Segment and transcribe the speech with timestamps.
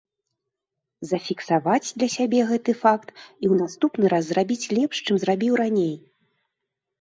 [1.09, 5.95] Зафіксаваць для сябе гэты факт і ў наступны раз зрабіць лепш, чым зрабіў раней.